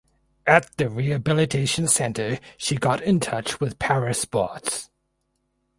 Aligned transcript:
At 0.47 0.75
the 0.77 0.89
rehabilitation 0.89 1.87
center 1.87 2.39
she 2.57 2.73
got 2.75 3.03
in 3.03 3.19
touch 3.19 3.59
with 3.59 3.77
para 3.77 4.15
sports. 4.15 4.89